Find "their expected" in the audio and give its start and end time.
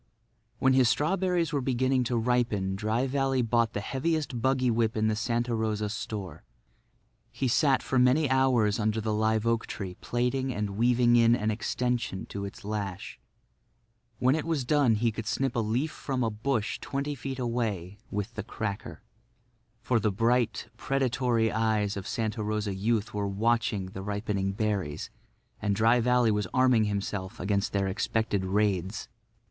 27.71-28.43